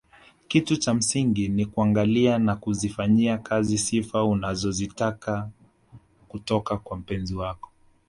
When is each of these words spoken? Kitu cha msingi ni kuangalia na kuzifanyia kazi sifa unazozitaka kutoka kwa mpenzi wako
Kitu 0.47 0.77
cha 0.77 0.93
msingi 0.93 1.47
ni 1.47 1.65
kuangalia 1.65 2.37
na 2.37 2.55
kuzifanyia 2.55 3.37
kazi 3.37 3.77
sifa 3.77 4.23
unazozitaka 4.23 5.49
kutoka 6.27 6.77
kwa 6.77 6.97
mpenzi 6.97 7.35
wako 7.35 7.69